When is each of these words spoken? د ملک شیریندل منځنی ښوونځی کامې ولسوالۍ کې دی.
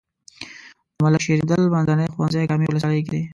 د 0.93 0.97
ملک 1.03 1.21
شیریندل 1.25 1.61
منځنی 1.73 2.07
ښوونځی 2.13 2.49
کامې 2.49 2.65
ولسوالۍ 2.67 3.01
کې 3.05 3.11
دی. 3.13 3.23